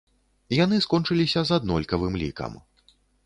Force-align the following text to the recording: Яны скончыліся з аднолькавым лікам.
Яны 0.63 0.79
скончыліся 0.85 1.43
з 1.49 1.55
аднолькавым 1.59 2.13
лікам. 2.25 2.57